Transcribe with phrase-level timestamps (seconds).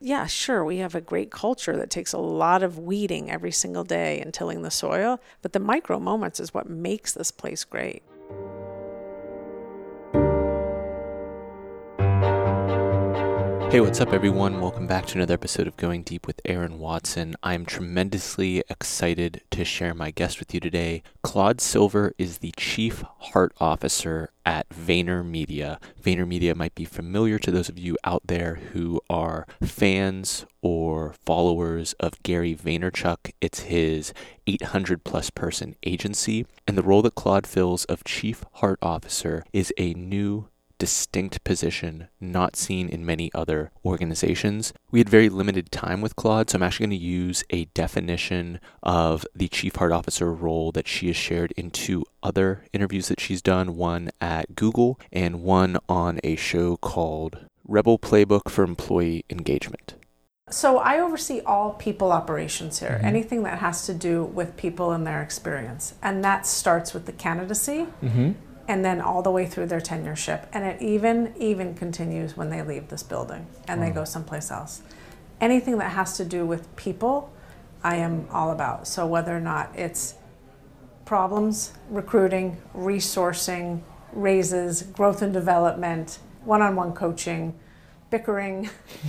[0.00, 3.84] yeah, sure, we have a great culture that takes a lot of weeding every single
[3.84, 8.02] day and tilling the soil, but the micro moments is what makes this place great.
[13.76, 14.62] Hey, what's up, everyone?
[14.62, 17.36] Welcome back to another episode of Going Deep with Aaron Watson.
[17.42, 21.02] I'm tremendously excited to share my guest with you today.
[21.22, 25.78] Claude Silver is the Chief Heart Officer at VaynerMedia.
[26.02, 31.92] VaynerMedia might be familiar to those of you out there who are fans or followers
[32.00, 33.32] of Gary Vaynerchuk.
[33.42, 34.14] It's his
[34.46, 39.70] 800 plus person agency, and the role that Claude fills of Chief Heart Officer is
[39.76, 44.72] a new distinct position not seen in many other organizations.
[44.90, 48.60] We had very limited time with Claude, so I'm actually going to use a definition
[48.82, 53.20] of the Chief Heart Officer role that she has shared in two other interviews that
[53.20, 59.24] she's done one at Google and one on a show called Rebel Playbook for Employee
[59.30, 59.94] Engagement.
[60.48, 63.04] So I oversee all people operations here, mm-hmm.
[63.04, 65.94] anything that has to do with people and their experience.
[66.00, 68.32] And that starts with the candidacy mm-hmm
[68.68, 72.62] and then all the way through their tenureship and it even even continues when they
[72.62, 73.86] leave this building and wow.
[73.86, 74.82] they go someplace else.
[75.40, 77.32] Anything that has to do with people
[77.82, 78.88] i am all about.
[78.88, 80.14] So whether or not it's
[81.04, 83.80] problems recruiting resourcing
[84.12, 87.54] raises growth and development one-on-one coaching
[88.10, 88.68] bickering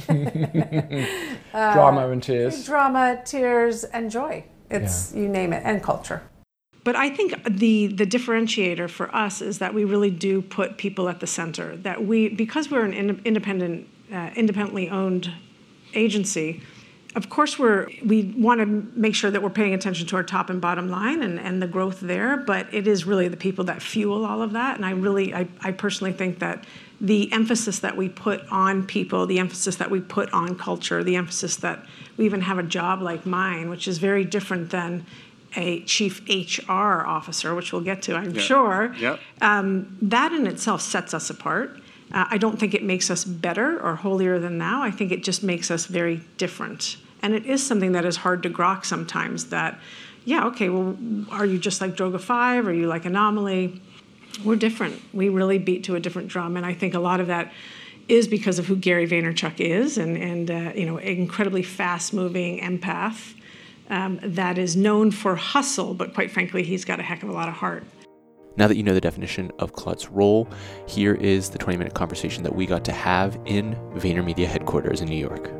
[0.09, 0.13] uh,
[1.73, 2.65] drama and tears.
[2.65, 4.43] Drama tears and joy.
[4.69, 5.21] It's yeah.
[5.21, 6.21] you name it and culture
[6.87, 11.09] but I think the the differentiator for us is that we really do put people
[11.09, 11.75] at the center.
[11.75, 12.93] That we because we're an
[13.25, 15.29] independent, uh, independently owned
[15.93, 16.61] agency.
[17.13, 18.65] Of course, we're we want to
[18.97, 21.67] make sure that we're paying attention to our top and bottom line and, and the
[21.67, 22.37] growth there.
[22.37, 24.77] But it is really the people that fuel all of that.
[24.77, 26.63] And I really, I, I personally think that
[27.01, 31.17] the emphasis that we put on people, the emphasis that we put on culture, the
[31.17, 35.05] emphasis that we even have a job like mine, which is very different than
[35.55, 38.43] a chief HR officer, which we'll get to, I'm yep.
[38.43, 38.93] sure.
[38.97, 39.19] Yep.
[39.41, 41.79] Um, that in itself sets us apart.
[42.11, 44.81] Uh, I don't think it makes us better or holier than thou.
[44.81, 46.97] I think it just makes us very different.
[47.21, 49.79] And it is something that is hard to grok sometimes that,
[50.25, 50.95] yeah, okay, well,
[51.31, 52.67] are you just like Droga 5?
[52.67, 53.81] Are you like Anomaly?
[54.45, 55.01] We're different.
[55.13, 56.57] We really beat to a different drum.
[56.57, 57.51] And I think a lot of that
[58.07, 62.59] is because of who Gary Vaynerchuk is and, and uh, you know, incredibly fast moving
[62.59, 63.33] empath
[63.89, 67.33] um, that is known for hustle, but quite frankly, he's got a heck of a
[67.33, 67.83] lot of heart.
[68.57, 70.47] Now that you know the definition of Claude's role,
[70.87, 75.07] here is the 20 minute conversation that we got to have in VaynerMedia headquarters in
[75.07, 75.51] New York.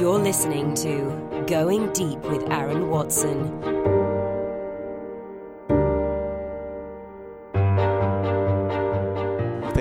[0.00, 3.79] You're listening to Going Deep with Aaron Watson.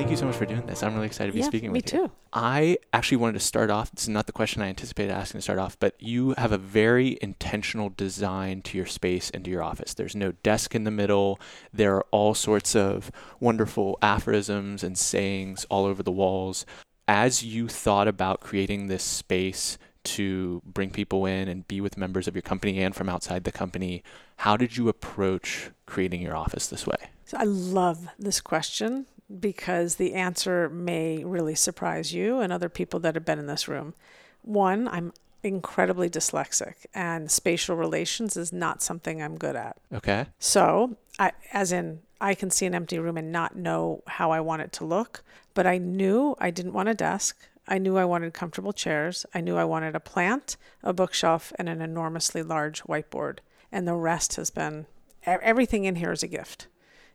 [0.10, 0.82] Thank you so much for doing this.
[0.82, 2.02] I'm really excited to be yeah, speaking with you.
[2.02, 2.12] Me too.
[2.34, 3.92] I actually wanted to start off.
[3.92, 6.58] This is not the question I anticipated asking to start off, but you have a
[6.58, 9.94] very intentional design to your space and to your office.
[9.94, 11.40] There's no desk in the middle.
[11.72, 16.66] There are all sorts of wonderful aphorisms and sayings all over the walls.
[17.08, 22.28] As you thought about creating this space to bring people in and be with members
[22.28, 24.02] of your company and from outside the company,
[24.38, 27.12] how did you approach creating your office this way?
[27.26, 29.06] So I love this question
[29.40, 33.68] because the answer may really surprise you and other people that have been in this
[33.68, 33.94] room.
[34.42, 35.14] One, I'm
[35.44, 39.78] incredibly dyslexic and spatial relations is not something I'm good at.
[39.94, 40.26] Okay.
[40.40, 44.42] So, I as in I can see an empty room and not know how I
[44.42, 45.24] want it to look,
[45.54, 47.38] but I knew I didn't want a desk.
[47.68, 49.26] I knew I wanted comfortable chairs.
[49.34, 53.40] I knew I wanted a plant, a bookshelf, and an enormously large whiteboard.
[53.72, 54.88] And the rest has been
[55.26, 56.68] everything in here is a gift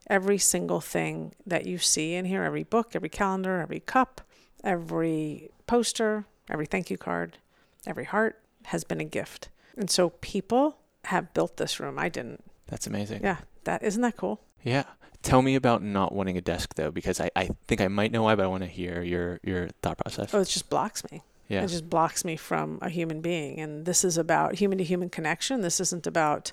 [0.09, 4.20] every single thing that you see in here every book, every calendar, every cup,
[4.62, 7.38] every poster, every thank you card,
[7.87, 9.48] every heart has been a gift.
[9.76, 11.98] And so people have built this room.
[11.98, 12.44] I didn't.
[12.66, 13.22] That's amazing.
[13.22, 13.38] Yeah.
[13.65, 14.41] That isn't that cool?
[14.62, 14.84] Yeah.
[15.22, 18.22] Tell me about not wanting a desk though, because I, I think I might know
[18.22, 20.34] why, but I want to hear your, your thought process.
[20.34, 21.22] Oh, it just blocks me.
[21.48, 21.62] Yeah.
[21.62, 23.59] It just blocks me from a human being.
[23.60, 25.60] And this is about human to human connection.
[25.60, 26.53] This isn't about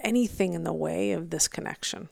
[0.00, 2.08] anything in the way of this connection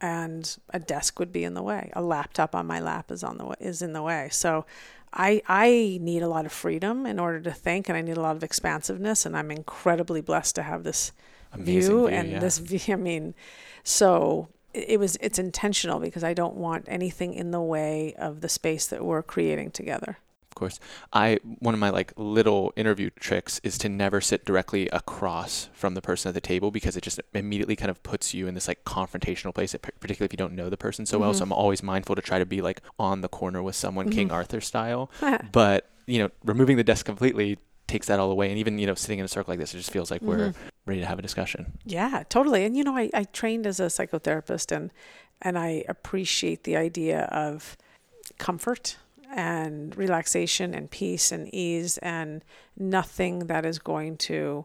[0.00, 1.90] and a desk would be in the way.
[1.94, 4.28] A laptop on my lap is on the is in the way.
[4.30, 4.64] So
[5.12, 8.20] I I need a lot of freedom in order to think and I need a
[8.20, 11.12] lot of expansiveness and I'm incredibly blessed to have this
[11.54, 12.38] view, view, and yeah.
[12.38, 13.34] this view I mean
[13.82, 18.48] so it was it's intentional because I don't want anything in the way of the
[18.48, 20.18] space that we're creating together.
[20.54, 20.80] Course.
[21.12, 25.94] I one of my like little interview tricks is to never sit directly across from
[25.94, 28.68] the person at the table because it just immediately kind of puts you in this
[28.68, 31.22] like confrontational place, particularly if you don't know the person so mm-hmm.
[31.22, 31.34] well.
[31.34, 31.52] So mm-hmm.
[31.52, 34.14] I'm always mindful to try to be like on the corner with someone, mm-hmm.
[34.14, 35.10] King Arthur style.
[35.52, 37.58] but you know, removing the desk completely
[37.90, 38.48] takes that all away.
[38.48, 40.30] And even, you know, sitting in a circle like this, it just feels like mm-hmm.
[40.30, 40.54] we're
[40.86, 41.78] ready to have a discussion.
[41.84, 42.64] Yeah, totally.
[42.64, 44.92] And, you know, I, I trained as a psychotherapist and,
[45.42, 47.76] and I appreciate the idea of
[48.38, 48.96] comfort
[49.30, 52.44] and relaxation and peace and ease and
[52.76, 54.64] nothing that is going to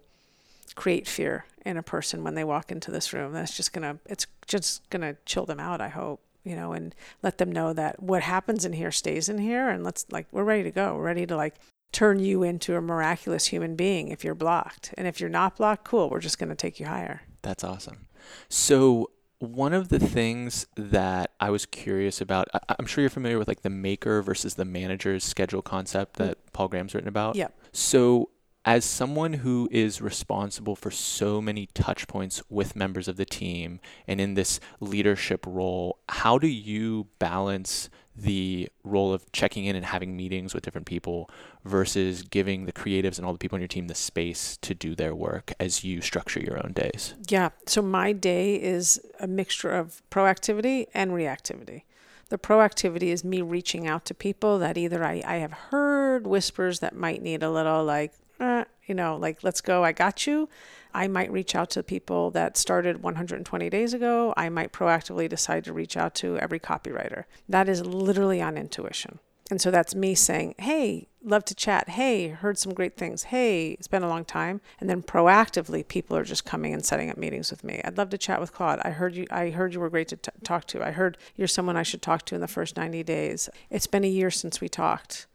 [0.75, 3.33] create fear in a person when they walk into this room.
[3.33, 7.39] That's just to, it's just to chill them out, I hope you know, and let
[7.39, 9.67] them know that what happens in here stays in here.
[9.67, 10.95] And let's like, we're ready to go.
[10.95, 11.55] We're ready to like
[11.91, 14.93] turn you into a miraculous human being if you're blocked.
[14.97, 17.23] And if you're not blocked, cool, we're just to take you higher.
[17.41, 18.07] That's awesome.
[18.47, 19.09] So,
[19.45, 23.47] one of the things that I was curious about, I, am sure you're familiar with
[23.47, 26.53] like the maker versus the manager's schedule concept that mm.
[26.53, 27.35] Paul Graham's written about.
[27.35, 27.57] Yep.
[27.71, 28.29] So,
[28.67, 33.79] as someone who is responsible for so many touch points with members of the team
[34.07, 39.85] and in this leadership role, how do you balance the role of checking in and
[39.85, 41.29] having meetings with different people
[41.63, 44.95] versus giving the creatives and all the people on your team the space to do
[44.95, 47.13] their work as you structure your own days?
[47.27, 47.49] Yeah.
[47.65, 51.83] So my day is a mixture of proactivity and reactivity.
[52.29, 56.79] The proactivity is me reaching out to people that either I, I have heard whispers
[56.79, 60.49] that might need a little like, uh, you know, like, let's go, I got you.
[60.93, 64.33] I might reach out to people that started 120 days ago.
[64.37, 67.25] I might proactively decide to reach out to every copywriter.
[67.49, 69.19] That is literally on intuition.
[69.51, 71.89] And so that's me saying, hey, love to chat.
[71.89, 73.23] Hey, heard some great things.
[73.23, 74.59] Hey, it's been a long time.
[74.79, 77.79] And then proactively, people are just coming and setting up meetings with me.
[77.83, 78.79] I'd love to chat with Claude.
[78.83, 79.27] I heard you.
[79.29, 80.83] I heard you were great to t- talk to.
[80.83, 83.49] I heard you're someone I should talk to in the first 90 days.
[83.69, 85.27] It's been a year since we talked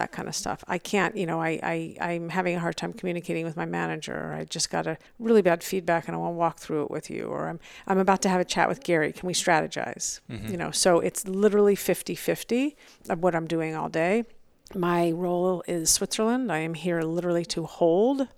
[0.00, 0.64] that kind of stuff.
[0.66, 4.14] I can't, you know, I, I, I'm having a hard time communicating with my manager,
[4.14, 6.90] or I just got a really bad feedback and I want to walk through it
[6.90, 9.12] with you, or I'm, I'm about to have a chat with Gary.
[9.12, 10.20] Can we strategize?
[10.30, 10.48] Mm-hmm.
[10.50, 12.76] You know, so it's literally 50 50
[13.10, 14.24] of what I'm doing all day.
[14.74, 16.50] My role is Switzerland.
[16.50, 18.28] I am here literally to hold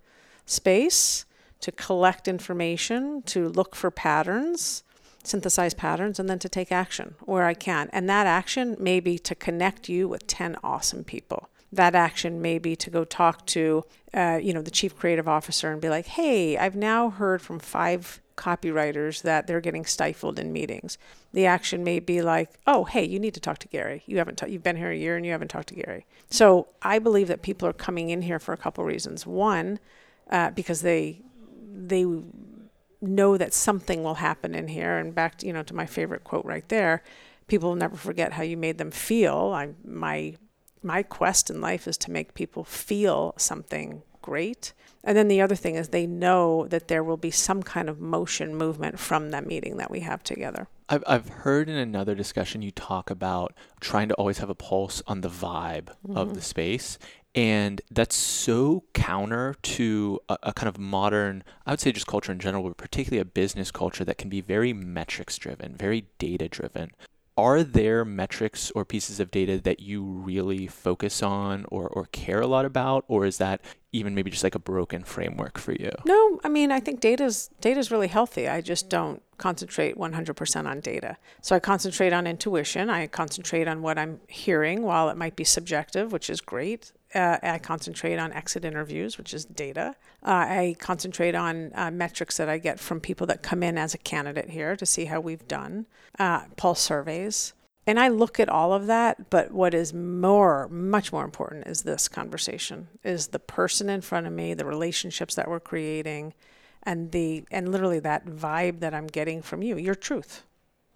[0.44, 1.24] space,
[1.60, 4.82] to collect information, to look for patterns
[5.24, 7.88] synthesize patterns and then to take action where I can.
[7.92, 12.58] And that action may be to connect you with 10 awesome people that action may
[12.58, 16.06] be to go talk to, uh, you know, the chief creative officer and be like,
[16.06, 20.98] hey, I've now heard from five copywriters that they're getting stifled in meetings.
[21.32, 24.02] The action may be like, oh, hey, you need to talk to Gary.
[24.06, 26.04] You haven't, ta- you've been here a year and you haven't talked to Gary.
[26.30, 29.26] So I believe that people are coming in here for a couple reasons.
[29.26, 29.78] One,
[30.30, 31.20] uh, because they
[31.74, 32.04] they
[33.00, 34.98] know that something will happen in here.
[34.98, 37.02] And back, to, you know, to my favorite quote right there,
[37.48, 39.52] people will never forget how you made them feel.
[39.54, 40.36] I my
[40.82, 44.72] my quest in life is to make people feel something great.
[45.04, 48.00] And then the other thing is they know that there will be some kind of
[48.00, 50.68] motion movement from that meeting that we have together.
[50.88, 55.02] I've, I've heard in another discussion you talk about trying to always have a pulse
[55.06, 56.16] on the vibe mm-hmm.
[56.16, 56.98] of the space.
[57.34, 62.30] And that's so counter to a, a, kind of modern, I would say just culture
[62.30, 66.48] in general, but particularly a business culture that can be very metrics driven, very data
[66.48, 66.90] driven
[67.36, 72.40] are there metrics or pieces of data that you really focus on or, or care
[72.40, 73.60] a lot about or is that
[73.92, 75.90] even maybe just like a broken framework for you?
[76.04, 78.48] No i mean i think data's data's really healthy.
[78.48, 81.16] I just don't concentrate 100% on data.
[81.40, 82.90] So i concentrate on intuition.
[82.90, 87.38] I concentrate on what i'm hearing while it might be subjective which is great uh,
[87.42, 89.96] I concentrate on exit interviews, which is data.
[90.22, 93.94] Uh, I concentrate on uh, metrics that I get from people that come in as
[93.94, 95.86] a candidate here to see how we've done,
[96.18, 97.52] uh, pulse surveys.
[97.86, 101.82] And I look at all of that, but what is more, much more important is
[101.82, 106.34] this conversation, is the person in front of me, the relationships that we're creating,
[106.84, 110.44] and the and literally that vibe that I'm getting from you, your truth.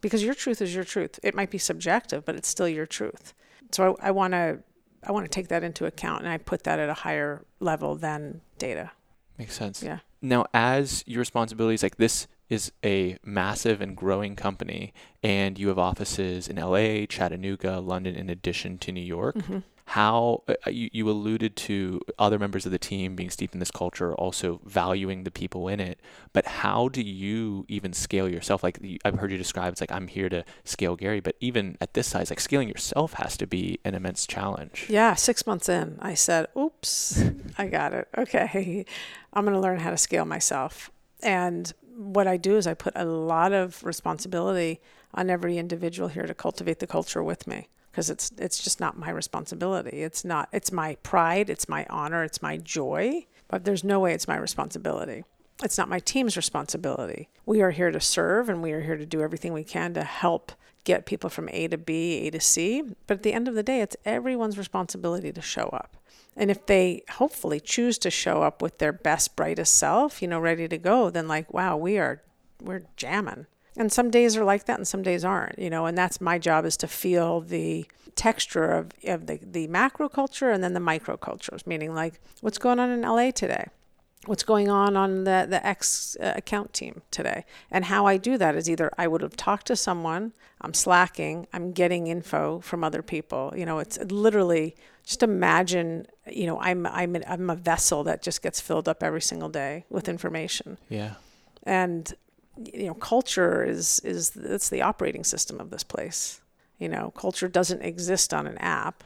[0.01, 1.19] Because your truth is your truth.
[1.23, 3.35] It might be subjective, but it's still your truth.
[3.73, 4.61] So I, I want to
[5.07, 7.95] I want to take that into account and I put that at a higher level
[7.95, 8.91] than data.
[9.39, 9.83] Makes sense.
[9.83, 9.99] Yeah.
[10.21, 15.79] Now, as your responsibilities, like this is a massive and growing company, and you have
[15.79, 19.37] offices in LA, Chattanooga, London, in addition to New York.
[19.37, 23.55] Mm-hmm how uh, uh, you, you alluded to other members of the team being steeped
[23.55, 26.01] in this culture, also valuing the people in it.
[26.33, 28.65] But how do you even scale yourself?
[28.65, 31.95] Like I've heard you describe, it's like I'm here to scale Gary, but even at
[31.95, 34.87] this size, like scaling yourself has to be an immense challenge.
[34.89, 37.23] Yeah, six months in, I said, "Oops,
[37.59, 38.09] I got it.
[38.19, 38.85] Okay,
[39.33, 40.91] I'm going to learn how to scale myself."
[41.23, 44.81] And what I do is I put a lot of responsibility
[45.15, 48.99] on every individual here to cultivate the culture with me because it's it's just not
[48.99, 50.03] my responsibility.
[50.03, 54.13] It's not it's my pride, it's my honor, it's my joy, but there's no way
[54.13, 55.25] it's my responsibility.
[55.65, 57.31] It's not my team's responsibility.
[57.47, 60.05] We are here to serve and we are here to do everything we can to
[60.05, 60.53] help
[60.85, 62.83] get people from A to B, A to C.
[63.07, 65.97] But at the end of the day, it's everyone's responsibility to show up.
[66.37, 70.39] And if they hopefully choose to show up with their best, brightest self, you know,
[70.39, 72.21] ready to go, then like, wow, we are,
[72.61, 73.47] we're jamming.
[73.77, 76.39] And some days are like that and some days aren't, you know, and that's my
[76.39, 80.81] job is to feel the texture of, of the, the macro culture and then the
[80.81, 83.67] micro cultures, meaning like what's going on in LA today?
[84.25, 87.45] What's going on on the, the X uh, account team today?
[87.71, 91.47] And how I do that is either I would have talked to someone, I'm slacking,
[91.53, 93.53] I'm getting info from other people.
[93.55, 98.43] You know, it's literally just imagine, you know, I'm, I'm, I'm a vessel that just
[98.43, 100.79] gets filled up every single day with information.
[100.89, 101.15] Yeah.
[101.63, 102.13] And
[102.57, 106.41] you know, culture is is it's the operating system of this place.
[106.79, 109.05] You know, culture doesn't exist on an app;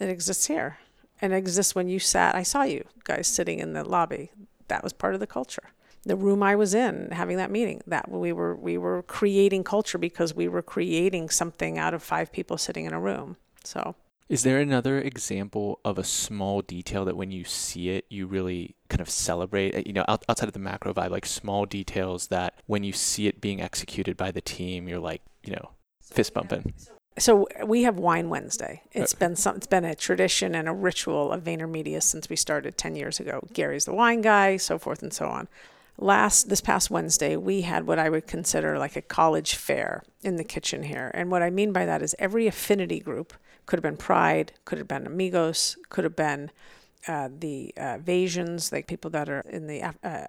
[0.00, 0.78] it exists here,
[1.20, 2.34] and it exists when you sat.
[2.34, 4.30] I saw you guys sitting in the lobby.
[4.68, 5.70] That was part of the culture.
[6.04, 9.98] The room I was in, having that meeting, that we were we were creating culture
[9.98, 13.36] because we were creating something out of five people sitting in a room.
[13.64, 13.94] So
[14.32, 18.74] is there another example of a small detail that when you see it, you really
[18.88, 19.74] kind of celebrate?
[19.74, 22.94] Uh, you know, out, outside of the macro vibe, like small details that when you
[22.94, 26.72] see it being executed by the team, you're like, you know, fist bumping.
[27.18, 28.80] So we have Wine Wednesday.
[28.92, 32.78] It's been some, it's been a tradition and a ritual of VaynerMedia since we started
[32.78, 33.46] 10 years ago.
[33.52, 35.46] Gary's the wine guy, so forth and so on.
[36.02, 40.34] Last this past Wednesday, we had what I would consider like a college fair in
[40.34, 41.12] the kitchen here.
[41.14, 43.32] And what I mean by that is every affinity group
[43.66, 46.50] could have been Pride, could have been Amigos, could have been
[47.06, 47.98] uh, the uh,
[48.72, 50.26] like people that are in the uh,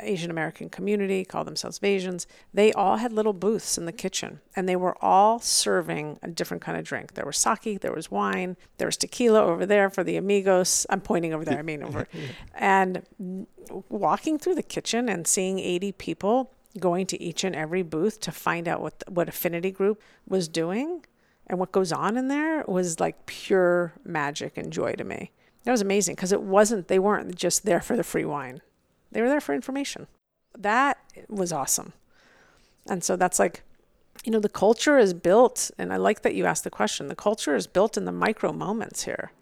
[0.00, 2.26] Asian American community, call themselves Vasians.
[2.52, 6.62] They all had little booths in the kitchen, and they were all serving a different
[6.62, 7.14] kind of drink.
[7.14, 10.86] There was sake, there was wine, there was tequila over there for the Amigos.
[10.90, 12.06] I'm pointing over there, I mean over.
[12.54, 13.02] and
[13.88, 18.30] walking through the kitchen and seeing 80 people going to each and every booth to
[18.30, 21.02] find out what what affinity group was doing
[21.48, 25.32] and what goes on in there was like pure magic and joy to me.
[25.64, 28.60] That was amazing because it wasn't, they weren't just there for the free wine,
[29.12, 30.06] they were there for information.
[30.56, 30.98] That
[31.28, 31.92] was awesome.
[32.86, 33.62] And so that's like,
[34.24, 37.08] you know, the culture is built, and I like that you asked the question.
[37.08, 39.32] The culture is built in the micro moments here.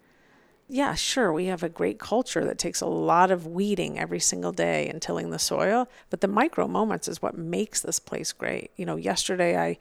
[0.69, 4.51] Yeah, sure, we have a great culture that takes a lot of weeding every single
[4.51, 8.71] day and tilling the soil, but the micro moments is what makes this place great.
[8.75, 9.77] You know, yesterday I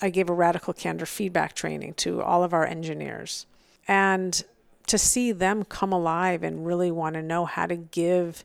[0.00, 3.46] I gave a radical candor feedback training to all of our engineers.
[3.86, 4.42] And
[4.86, 8.44] to see them come alive and really want to know how to give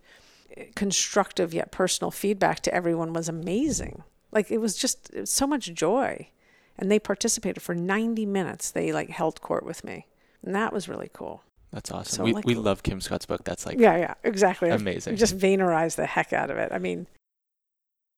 [0.75, 4.03] constructive yet personal feedback to everyone was amazing.
[4.31, 6.29] Like it was just it was so much joy.
[6.77, 8.71] And they participated for 90 minutes.
[8.71, 10.07] They like held court with me.
[10.43, 11.43] And that was really cool.
[11.71, 12.17] That's awesome.
[12.17, 13.43] So we, like, we love Kim Scott's book.
[13.43, 14.69] That's like yeah, yeah, exactly.
[14.69, 15.17] Amazing.
[15.17, 16.71] Just Vaynerize the heck out of it.
[16.71, 17.07] I mean,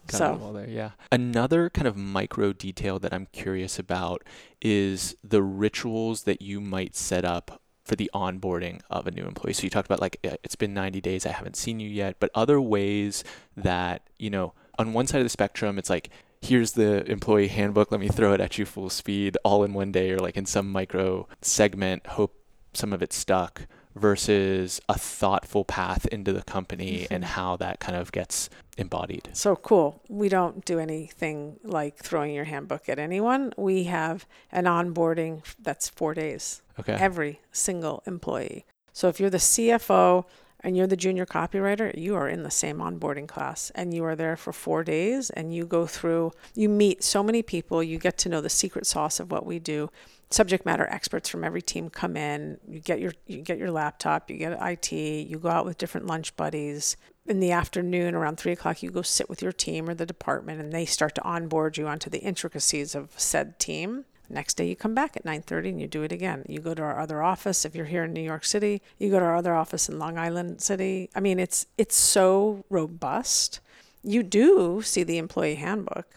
[0.09, 0.91] so there, yeah.
[1.11, 4.23] Another kind of micro detail that I'm curious about
[4.61, 7.60] is the rituals that you might set up
[7.91, 9.51] for the onboarding of a new employee.
[9.51, 12.31] So you talked about like it's been 90 days, I haven't seen you yet, but
[12.33, 13.25] other ways
[13.57, 16.09] that, you know, on one side of the spectrum, it's like
[16.41, 19.91] here's the employee handbook, let me throw it at you full speed all in one
[19.91, 22.33] day or like in some micro segment, hope
[22.73, 27.13] some of it stuck versus a thoughtful path into the company mm-hmm.
[27.13, 29.29] and how that kind of gets embodied.
[29.33, 30.01] So cool.
[30.07, 33.53] We don't do anything like throwing your handbook at anyone.
[33.57, 36.61] We have an onboarding that's four days.
[36.81, 36.93] Okay.
[36.93, 38.65] Every single employee.
[38.93, 40.25] So if you're the CFO
[40.59, 44.15] and you're the junior copywriter, you are in the same onboarding class and you are
[44.15, 48.17] there for four days and you go through, you meet so many people, you get
[48.19, 49.89] to know the secret sauce of what we do
[50.33, 52.57] subject matter experts from every team come in.
[52.67, 56.07] You get your you get your laptop, you get IT, you go out with different
[56.07, 56.97] lunch buddies.
[57.27, 60.59] In the afternoon, around three o'clock, you go sit with your team or the department,
[60.59, 64.05] and they start to onboard you onto the intricacies of said team.
[64.31, 66.45] Next day, you come back at 9:30 and you do it again.
[66.47, 68.81] You go to our other office if you're here in New York City.
[68.97, 71.09] You go to our other office in Long Island City.
[71.13, 73.59] I mean, it's it's so robust.
[74.03, 76.07] You do see the employee handbook,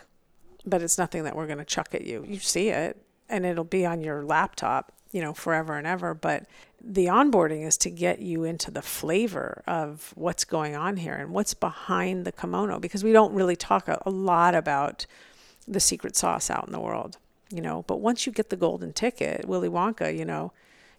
[0.65, 2.25] but it's nothing that we're going to chuck at you.
[2.27, 6.15] You see it and it'll be on your laptop, you know, forever and ever.
[6.15, 6.47] But
[6.81, 11.31] the onboarding is to get you into the flavor of what's going on here and
[11.33, 15.07] what's behind the kimono because we don't really talk a, a lot about
[15.67, 17.17] the secret sauce out in the world,
[17.55, 17.85] you know.
[17.87, 20.53] But once you get the golden ticket, Willy Wonka, you know,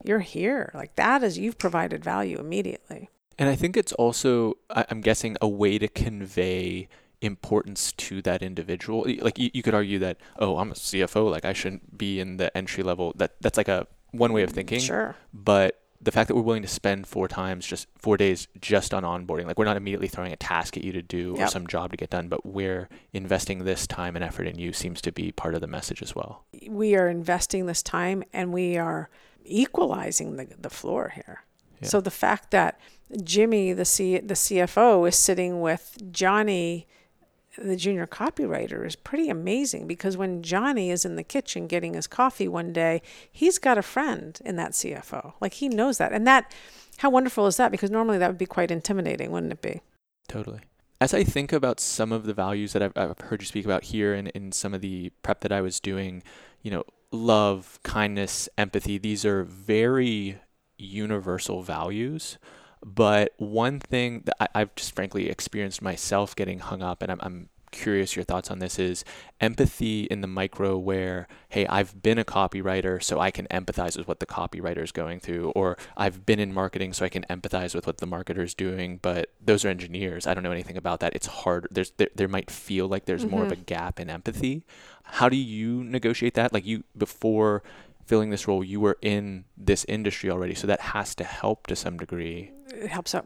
[0.04, 0.72] you're here.
[0.74, 3.10] Like that is, you've provided value immediately.
[3.38, 6.88] And I think it's also, I'm guessing, a way to convey
[7.22, 9.06] importance to that individual.
[9.20, 12.38] Like you, you could argue that, oh, I'm a CFO, like I shouldn't be in
[12.38, 13.14] the entry level.
[13.16, 14.80] That that's like a one way of thinking.
[14.80, 15.16] Sure.
[15.34, 19.04] But the fact that we're willing to spend four times just four days just on
[19.04, 21.48] onboarding like we're not immediately throwing a task at you to do yep.
[21.48, 24.74] or some job to get done but we're investing this time and effort in you
[24.74, 28.54] seems to be part of the message as well we are investing this time and
[28.54, 29.10] we are
[29.44, 31.44] equalizing the, the floor here
[31.82, 31.88] yeah.
[31.88, 32.80] so the fact that
[33.24, 36.88] jimmy the C, the cfo is sitting with johnny
[37.58, 42.08] the junior copywriter is pretty amazing because when Johnny is in the kitchen getting his
[42.08, 45.34] coffee one day, he's got a friend in that CFO.
[45.40, 46.12] Like he knows that.
[46.12, 46.54] And that,
[46.98, 47.72] how wonderful is that?
[47.72, 49.82] Because normally that would be quite intimidating, wouldn't it be?
[50.28, 50.62] Totally.
[51.02, 53.86] As I think about some of the values that I've, I've heard you speak about
[53.86, 56.24] here and in some of the prep that I was doing,
[56.62, 60.40] you know, love, kindness, empathy, these are very
[60.78, 62.38] universal values.
[62.86, 67.20] But one thing that I, have just frankly experienced myself getting hung up, and I'm,
[67.24, 69.04] I'm curious your thoughts on this is
[69.42, 74.08] empathy in the micro where hey i've been a copywriter so i can empathize with
[74.08, 77.76] what the copywriter is going through or i've been in marketing so i can empathize
[77.76, 81.02] with what the marketer is doing but those are engineers i don't know anything about
[81.02, 83.32] that it's hard there's there, there might feel like there's mm-hmm.
[83.32, 83.66] more of a mm-hmm.
[83.66, 84.64] gap in empathy
[85.04, 87.62] how do you negotiate that like you before
[88.06, 91.76] filling this role, you were in this industry already, so that has to help to
[91.76, 92.52] some degree.
[92.74, 93.26] It helps up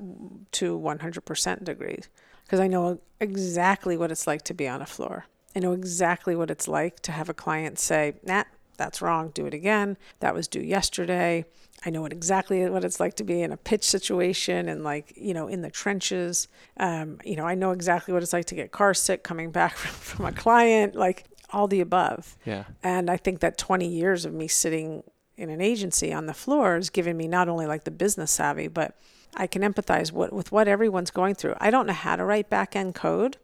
[0.54, 2.10] to 100% degrees
[2.46, 5.26] because I know exactly what it's like to be on a floor.
[5.56, 8.44] I know exactly what it's like to have a client say, "Nah,
[8.78, 9.30] that's wrong.
[9.30, 9.98] Do it again.
[10.20, 11.46] That was due yesterday."
[11.86, 15.14] I know what exactly what it's like to be in a pitch situation and like
[15.16, 16.48] you know in the trenches.
[16.78, 19.76] Um, you know, I know exactly what it's like to get car sick coming back
[19.76, 20.96] from, from a client.
[20.96, 22.38] Like all the above.
[22.46, 22.66] Yeah.
[22.84, 25.04] And I think that 20 years of me sitting
[25.38, 28.68] in an agency on the floor has given me not only like the business savvy,
[28.68, 28.96] but
[29.36, 31.56] I can empathize what, with what everyone's going through.
[31.60, 33.38] I don't know how to write back end code,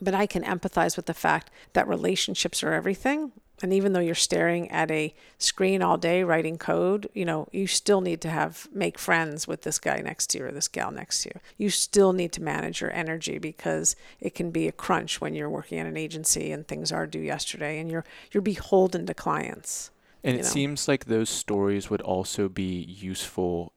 [0.00, 4.14] but I can empathize with the fact that relationships are everything and even though you're
[4.14, 8.68] staring at a screen all day writing code, you know, you still need to have
[8.72, 11.40] make friends with this guy next to you or this gal next to you.
[11.56, 15.50] You still need to manage your energy because it can be a crunch when you're
[15.50, 19.90] working at an agency and things are due yesterday and you're you're beholden to clients.
[20.24, 20.48] And it know?
[20.48, 23.72] seems like those stories would also be useful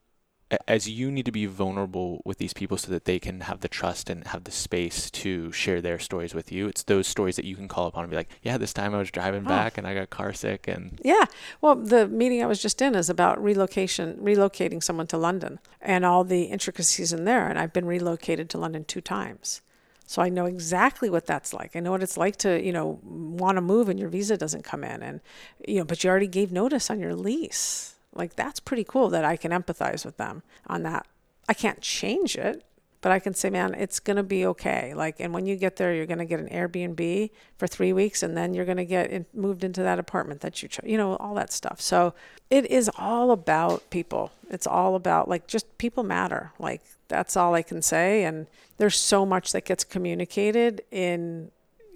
[0.67, 3.67] as you need to be vulnerable with these people so that they can have the
[3.67, 6.67] trust and have the space to share their stories with you.
[6.67, 8.99] It's those stories that you can call upon and be like, yeah, this time I
[8.99, 9.49] was driving oh.
[9.49, 11.25] back and I got car sick and Yeah.
[11.62, 16.06] Well, the meeting I was just in is about relocation, relocating someone to London and
[16.06, 19.62] all the intricacies in there and I've been relocated to London two times.
[20.06, 21.75] So I know exactly what that's like.
[21.75, 24.63] I know what it's like to, you know, want to move and your visa doesn't
[24.63, 25.21] come in and
[25.65, 29.26] you know, but you already gave notice on your lease like that's pretty cool that
[29.26, 31.08] I can empathize with them on that.
[31.47, 32.63] I can't change it,
[33.02, 34.93] but I can say, man, it's going to be okay.
[34.93, 38.21] Like, and when you get there, you're going to get an Airbnb for three weeks,
[38.21, 40.97] and then you're going to get in, moved into that apartment that you chose, you
[40.97, 41.82] know, all that stuff.
[41.82, 42.13] So
[42.50, 44.32] it is all about people.
[44.50, 46.52] It's all about like just people matter.
[46.60, 48.24] Like, that's all I can say.
[48.24, 48.45] And
[48.78, 51.50] there's so much that gets communicated in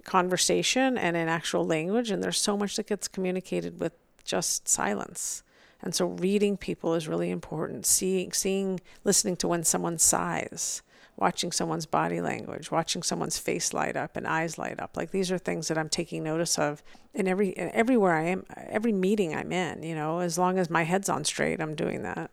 [0.04, 3.92] conversation and in actual language, and there's so much that gets communicated with
[4.24, 5.44] just silence.
[5.82, 7.86] And so reading people is really important.
[7.86, 10.82] Seeing, seeing, listening to when someone sighs,
[11.16, 14.96] watching someone's body language, watching someone's face light up and eyes light up.
[14.96, 16.82] Like these are things that I'm taking notice of
[17.14, 19.82] in every in everywhere I am, every meeting I'm in.
[19.82, 22.30] You know, as long as my head's on straight, I'm doing that.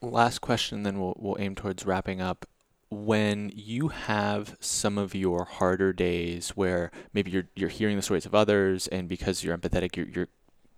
[0.00, 2.46] Last question, then we'll we'll aim towards wrapping up
[2.90, 8.26] when you have some of your harder days where maybe you're you're hearing the stories
[8.26, 10.28] of others and because you're empathetic you're you're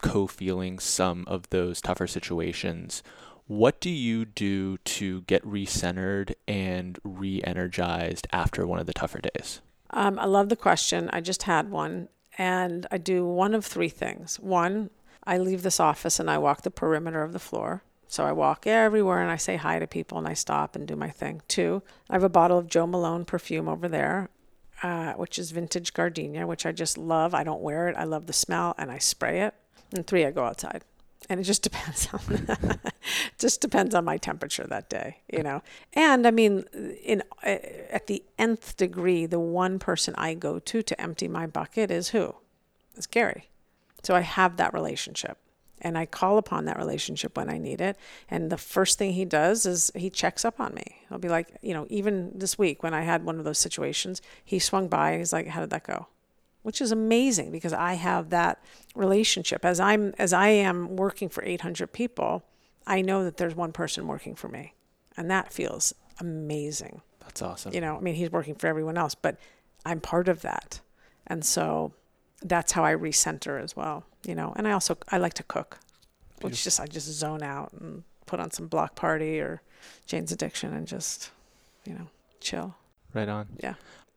[0.04, 3.02] co-feeling some of those tougher situations
[3.46, 9.60] what do you do to get recentered and re-energized after one of the tougher days
[9.90, 13.88] um, i love the question i just had one and i do one of three
[13.88, 14.90] things one
[15.24, 18.64] i leave this office and i walk the perimeter of the floor so I walk
[18.64, 21.42] everywhere and I say hi to people and I stop and do my thing.
[21.48, 24.28] Two, I have a bottle of Jo Malone perfume over there,
[24.84, 27.34] uh, which is vintage gardenia, which I just love.
[27.34, 27.96] I don't wear it.
[27.96, 29.54] I love the smell and I spray it.
[29.94, 30.85] And three, I go outside.
[31.28, 32.48] And it just depends on
[33.38, 35.62] just depends on my temperature that day, you know.
[35.94, 36.64] And I mean,
[37.02, 37.57] in uh,
[37.90, 42.09] at the nth degree, the one person I go to to empty my bucket is
[42.11, 42.35] who?
[42.96, 43.48] It's Gary.
[44.02, 45.38] So I have that relationship
[45.80, 47.96] and I call upon that relationship when I need it.
[48.30, 51.02] And the first thing he does is he checks up on me.
[51.09, 54.22] He'll be like, you know, even this week when I had one of those situations,
[54.44, 56.07] he swung by and he's like, "How did that go?"
[56.64, 58.59] Which is amazing because I have that
[58.94, 59.64] relationship.
[59.64, 62.42] As I'm as I am working for 800 people,
[62.87, 64.74] I know that there's one person working for me,
[65.14, 67.03] and that feels amazing.
[67.20, 67.74] That's awesome.
[67.74, 69.37] You know, I mean, he's working for everyone else, but
[69.85, 70.81] I'm part of that.
[71.27, 71.92] And so
[72.42, 74.55] that's how I recenter as well, you know.
[74.57, 75.79] And I also I like to cook,
[76.40, 79.61] which just I just zone out and put on some Bloc Party or
[80.07, 81.31] Jane's Addiction and just,
[81.85, 82.07] you know,
[82.40, 82.74] chill.
[83.12, 83.48] Right on.
[83.62, 83.74] Yeah.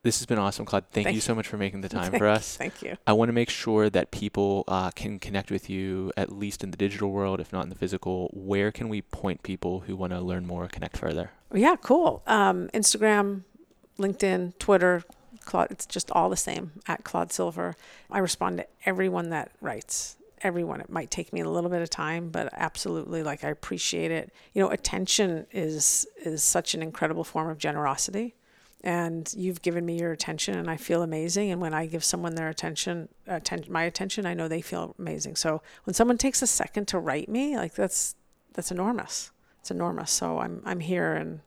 [0.08, 0.86] This has been awesome, Claude.
[0.92, 1.22] Thank, Thank you you.
[1.22, 2.56] so much for making the time Thank- for us.
[2.56, 2.96] Thank you.
[3.06, 6.72] I want to make sure that people uh, can connect with you, at least in
[6.72, 8.30] the digital world, if not in the physical.
[8.32, 11.32] Where can we point people who want to learn more, connect further?
[11.54, 12.24] Yeah, cool.
[12.26, 13.42] Um, Instagram,
[14.00, 15.04] LinkedIn, Twitter,
[15.44, 17.76] Claude, it's just all the same at Claude Silver.
[18.10, 20.16] I respond to everyone that writes.
[20.42, 20.80] Everyone.
[20.80, 24.32] It might take me a little bit of time, but absolutely, like I appreciate it.
[24.54, 28.36] You know, attention is is such an incredible form of generosity,
[28.84, 31.52] and you've given me your attention, and I feel amazing.
[31.52, 35.36] And when I give someone their attention, atten- my attention, I know they feel amazing.
[35.36, 38.16] So when someone takes a second to write me, like that's
[38.54, 39.32] that's enormous.
[39.62, 40.12] It's enormous.
[40.12, 41.42] So I'm I'm here and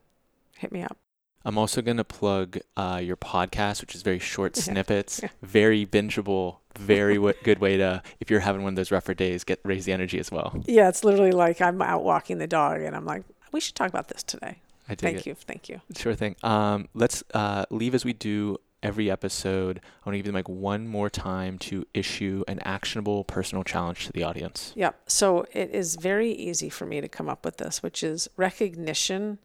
[0.57, 0.97] hit me up.
[1.43, 4.61] I'm also going to plug uh, your podcast, which is very short Yeah.
[4.63, 5.29] snippets, Yeah.
[5.41, 9.43] very bingeable, very w- good way to, if you're having one of those rougher days,
[9.43, 10.53] get raise the energy as well.
[10.67, 13.89] Yeah, it's literally like I'm out walking the dog and I'm like, we should talk
[13.89, 14.59] about this today.
[14.91, 15.25] I dig Thank it.
[15.27, 15.35] you.
[15.35, 15.81] Thank you.
[15.95, 16.35] Sure thing.
[16.43, 19.79] Um, let's uh, leave as we do every episode.
[20.03, 24.05] I want to give them like one more time to issue an actionable personal challenge
[24.07, 24.73] to the audience.
[24.75, 24.99] Yep.
[25.07, 29.39] So it is very easy for me to come up with this, which is recognition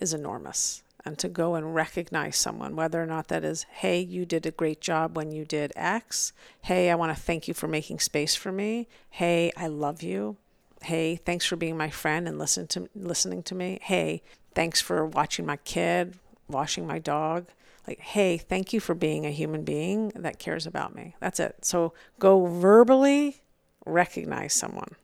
[0.00, 0.82] is enormous.
[1.06, 4.50] And to go and recognize someone, whether or not that is, hey, you did a
[4.50, 6.32] great job when you did X.
[6.62, 8.88] Hey, I want to thank you for making space for me.
[9.10, 10.38] Hey, I love you.
[10.80, 13.80] Hey, thanks for being my friend and listen to listening to me.
[13.82, 14.22] Hey,
[14.54, 16.14] thanks for watching my kid,
[16.48, 17.46] washing my dog.
[17.86, 21.14] Like, hey, thank you for being a human being that cares about me.
[21.20, 21.64] That's it.
[21.64, 23.42] So go verbally
[23.86, 24.94] recognize someone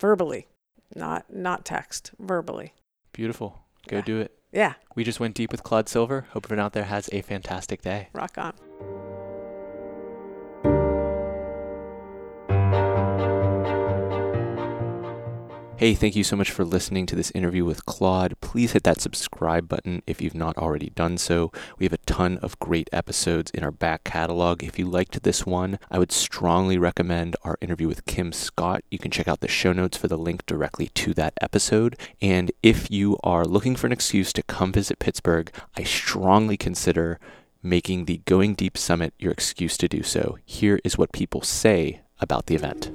[0.00, 0.46] verbally,
[0.96, 2.72] not not text, verbally.
[3.12, 3.60] Beautiful.
[3.88, 4.02] Go Yeah.
[4.02, 4.32] do it.
[4.50, 6.22] Yeah, We just went deep with Claude Silver.
[6.30, 8.08] Hope everyone out there has a fantastic day.
[8.14, 8.54] rock on.
[15.78, 18.34] Hey, thank you so much for listening to this interview with Claude.
[18.40, 21.52] Please hit that subscribe button if you've not already done so.
[21.78, 24.64] We have a ton of great episodes in our back catalog.
[24.64, 28.82] If you liked this one, I would strongly recommend our interview with Kim Scott.
[28.90, 31.96] You can check out the show notes for the link directly to that episode.
[32.20, 37.20] And if you are looking for an excuse to come visit Pittsburgh, I strongly consider
[37.62, 40.38] making the Going Deep Summit your excuse to do so.
[40.44, 42.90] Here is what people say about the event.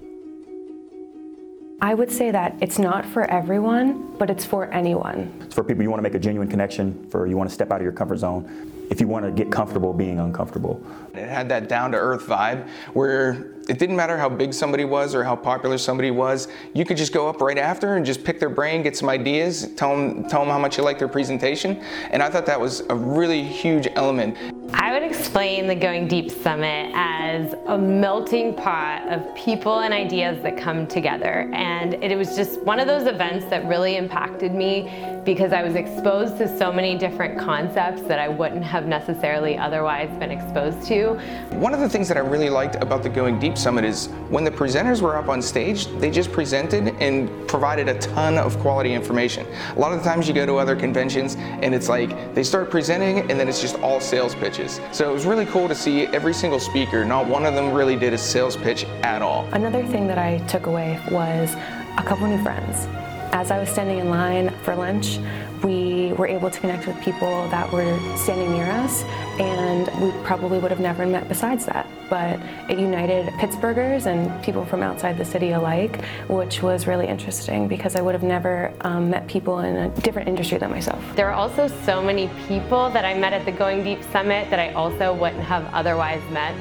[1.84, 5.38] I would say that it's not for everyone, but it's for anyone.
[5.42, 7.72] It's for people you want to make a genuine connection, for you want to step
[7.72, 8.72] out of your comfort zone.
[8.90, 10.82] If you want to get comfortable being uncomfortable.
[11.14, 15.14] It had that down to earth vibe where it didn't matter how big somebody was
[15.14, 16.48] or how popular somebody was.
[16.74, 19.68] You could just go up right after and just pick their brain, get some ideas,
[19.76, 21.84] tell them, tell them how much you like their presentation.
[22.12, 24.38] And I thought that was a really huge element.
[24.74, 30.40] I would explain the Going Deep Summit as a melting pot of people and ideas
[30.44, 31.50] that come together.
[31.52, 34.84] And it was just one of those events that really impacted me
[35.26, 40.10] because I was exposed to so many different concepts that I wouldn't have necessarily otherwise
[40.20, 41.14] been exposed to.
[41.54, 44.44] One of the things that I really liked about the Going Deep Summit is when
[44.44, 48.94] the presenters were up on stage, they just presented and provided a ton of quality
[48.94, 49.48] information.
[49.76, 52.70] A lot of the times you go to other conventions and it's like they start
[52.70, 54.80] presenting and then it's just all sales pitches.
[54.92, 57.96] So it was really cool to see every single speaker, not one of them really
[57.96, 59.48] did a sales pitch at all.
[59.54, 61.56] Another thing that I took away was
[61.98, 62.88] a couple new friends.
[63.34, 65.20] As I was standing in line for lunch,
[65.64, 69.04] we were able to connect with people that were standing near us,
[69.40, 71.88] and we probably would have never met besides that.
[72.10, 77.68] But it united Pittsburghers and people from outside the city alike, which was really interesting
[77.68, 81.04] because I would have never um, met people in a different industry than myself.
[81.16, 84.60] There were also so many people that I met at the Going Deep Summit that
[84.60, 86.56] I also wouldn't have otherwise met.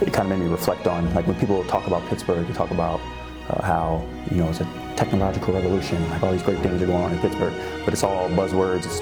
[0.00, 2.70] It kind of made me reflect on, like when people talk about Pittsburgh, they talk
[2.70, 3.00] about
[3.48, 7.04] uh, how, you know, it's a technological revolution, like all these great things are going
[7.04, 7.54] on in Pittsburgh,
[7.84, 9.00] but it's all buzzwords, it's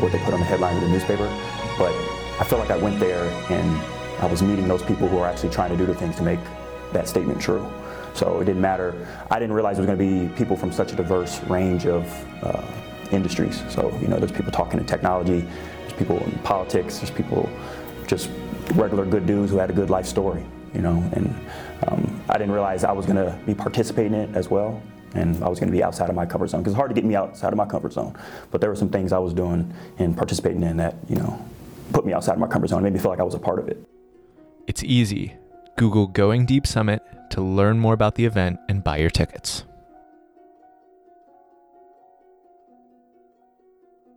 [0.00, 1.26] what they put on the headline of the newspaper.
[1.78, 1.92] But
[2.40, 3.80] I feel like I went there and
[4.20, 6.40] I was meeting those people who are actually trying to do the things to make
[6.92, 7.66] that statement true.
[8.14, 8.94] So it didn't matter.
[9.30, 12.04] I didn't realize it was going to be people from such a diverse range of
[12.42, 12.64] uh,
[13.12, 13.62] industries.
[13.68, 15.40] So, you know, there's people talking in technology,
[15.80, 17.48] there's people in politics, there's people
[18.06, 18.30] just
[18.74, 21.02] regular good dudes who had a good life story, you know.
[21.12, 21.34] And
[21.88, 24.80] um, I didn't realize I was going to be participating in it as well.
[25.14, 26.94] And I was going to be outside of my comfort zone because it's hard to
[26.94, 28.14] get me outside of my comfort zone.
[28.50, 31.42] But there were some things I was doing and participating in that, you know,
[31.92, 33.38] put me outside of my comfort zone, and made me feel like I was a
[33.38, 33.82] part of it.
[34.66, 35.36] It's easy.
[35.76, 39.64] Google Going Deep Summit to learn more about the event and buy your tickets.